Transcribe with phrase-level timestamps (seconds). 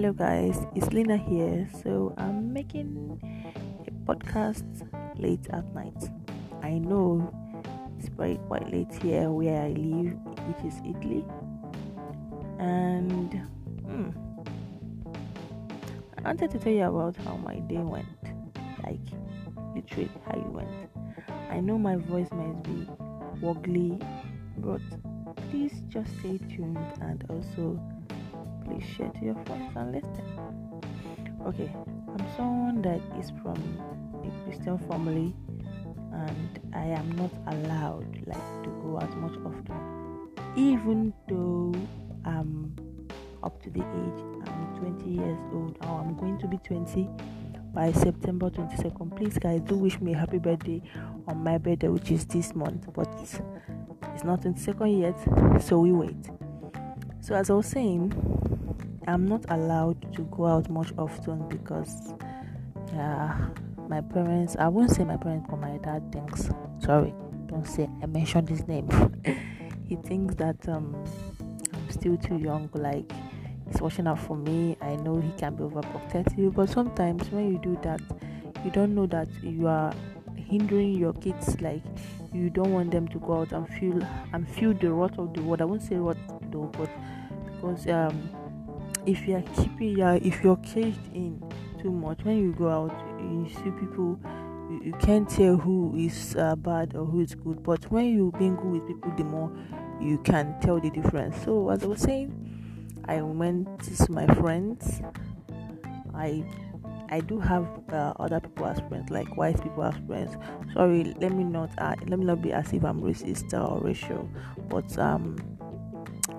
[0.00, 1.68] Hello, guys, it's Lina here.
[1.82, 3.20] So, I'm making
[3.86, 4.64] a podcast
[5.18, 6.08] late at night.
[6.62, 7.30] I know
[7.98, 10.16] it's very quite late here where I live,
[10.48, 11.22] which is Italy,
[12.58, 13.46] and
[13.84, 14.08] hmm,
[16.16, 18.06] I wanted to tell you about how my day went
[18.82, 19.06] like,
[19.74, 20.70] literally, how it went.
[21.50, 22.88] I know my voice might be
[23.42, 24.02] woggly,
[24.56, 24.80] but
[25.50, 27.78] please just stay tuned and also
[28.70, 30.24] please share to your friends and listen.
[31.46, 31.70] Okay,
[32.08, 33.56] I'm someone that is from
[34.24, 35.34] a Christian family
[36.12, 40.28] and I am not allowed like to go out much often.
[40.56, 41.74] Even though
[42.24, 42.76] I'm
[43.42, 47.08] up to the age, I'm 20 years old, I'm going to be 20
[47.72, 49.16] by September 22nd.
[49.16, 50.82] Please, guys, do wish me a happy birthday
[51.26, 53.40] on my birthday, which is this month, but it's
[54.24, 56.30] not 22nd yet, so we wait.
[57.20, 58.12] So, as I was saying,
[59.10, 62.14] I'm not allowed to go out much often because
[62.94, 63.36] uh,
[63.88, 67.12] my parents, I won't say my parents, but my dad thinks, sorry,
[67.46, 68.88] don't say I mentioned his name.
[69.88, 70.94] he thinks that um,
[71.72, 73.10] I'm still too young, like
[73.66, 74.76] he's watching out for me.
[74.80, 78.00] I know he can be overprotective, but sometimes when you do that,
[78.64, 79.92] you don't know that you are
[80.36, 81.60] hindering your kids.
[81.60, 81.82] Like
[82.32, 84.00] you don't want them to go out and feel
[84.32, 85.62] and feel the rot of the world.
[85.62, 86.16] I won't say rot
[86.52, 86.90] though, but
[87.44, 88.30] because um
[89.06, 91.42] if you are keeping yeah if you're caged in
[91.80, 94.18] too much when you go out you see people
[94.70, 97.62] you, you can't tell who is uh, bad or who is good.
[97.62, 99.50] But when you mingle with people the more
[100.00, 101.42] you can tell the difference.
[101.44, 102.32] So as i was saying
[103.08, 105.00] i went to my friends.
[106.14, 106.44] I
[107.08, 110.36] I do have uh, other people as friends, like white people as friends.
[110.74, 114.28] Sorry, let me not uh, let me not be as if I'm racist or racial,
[114.68, 115.36] but um,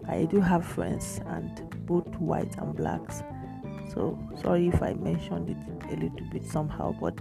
[0.08, 3.22] I do have friends and both white and blacks.
[3.94, 7.18] So sorry if I mentioned it a little bit somehow, but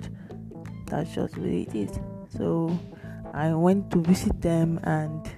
[0.86, 1.98] that's just the way it is.
[2.28, 2.78] So
[3.34, 5.28] I went to visit them and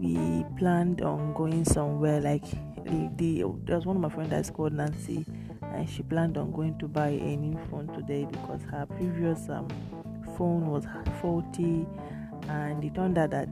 [0.00, 2.44] we planned on going somewhere like
[2.84, 5.26] the, the there's one of my friends that's called Nancy
[5.74, 9.68] and she planned on going to buy a new phone today because her previous um,
[10.38, 10.86] phone was
[11.20, 11.86] faulty
[12.48, 13.48] and it turned out that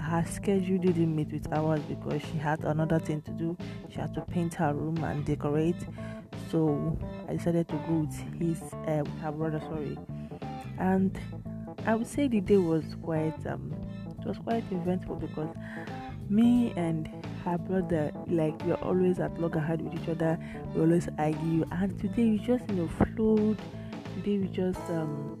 [0.00, 3.56] her schedule didn't meet with ours because she had another thing to do.
[3.90, 5.76] She had to paint her room and decorate.
[6.50, 9.98] So I decided to go with his uh, with her brother, sorry.
[10.78, 11.18] And
[11.86, 13.72] I would say the day was quite um
[14.18, 15.54] it was quite eventful because
[16.28, 17.08] me and
[17.44, 20.38] her brother like we're always at loggerhead with each other,
[20.74, 23.58] we always argue and today we just you know flowed.
[24.16, 25.38] Today we just um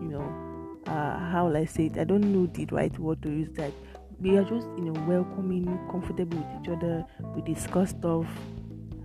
[0.00, 0.48] you know
[0.86, 1.98] uh, how will I say it?
[1.98, 3.72] I don't know the right word to use that
[4.20, 7.04] we are just you know welcoming, comfortable with each other.
[7.34, 8.26] We discuss stuff.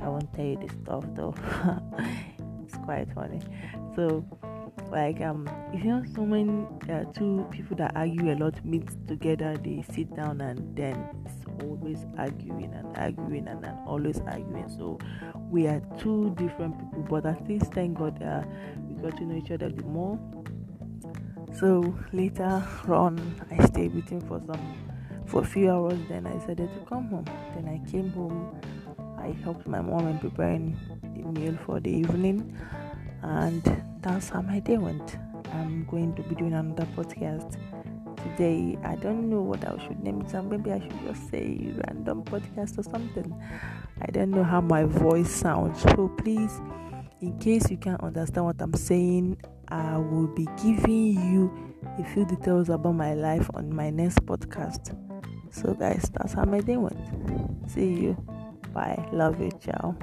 [0.02, 1.36] I won't tell you this stuff though.
[2.64, 3.40] it's quite funny.
[3.96, 4.26] So
[4.92, 9.58] like um if you know someone uh, two people that argue a lot meet together
[9.64, 15.00] they sit down and then it's always arguing and arguing and, and always arguing so
[15.50, 18.44] we are two different people but at least thank god uh,
[18.88, 20.20] we got to know each other bit more
[21.58, 23.20] so later on
[23.52, 24.93] i stayed with him for some
[25.34, 26.00] for a few hours.
[26.08, 27.26] Then I decided to come home.
[27.56, 28.62] Then I came home.
[29.18, 32.56] I helped my mom in preparing the meal for the evening,
[33.22, 35.18] and that's how my day went.
[35.54, 37.58] I'm going to be doing another podcast
[38.18, 38.78] today.
[38.84, 40.30] I don't know what I should name it.
[40.30, 43.34] So maybe I should just say random podcast or something.
[44.02, 45.82] I don't know how my voice sounds.
[45.82, 46.60] So please,
[47.22, 49.38] in case you can't understand what I'm saying,
[49.70, 54.96] I will be giving you a few details about my life on my next podcast.
[55.54, 56.98] So, guys, that's how my day went.
[57.70, 58.14] See you.
[58.74, 59.08] Bye.
[59.12, 59.52] Love you.
[59.62, 59.96] Ciao.